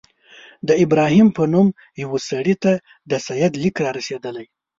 [0.67, 1.67] د ابراهیم په نوم
[2.03, 2.71] یوه سړي ته
[3.09, 4.45] د سید لیک را رسېدلی.